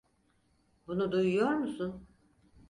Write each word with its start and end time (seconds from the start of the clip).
Bunu 0.87 1.11
duyuyor 1.11 1.49
musun? 1.51 2.07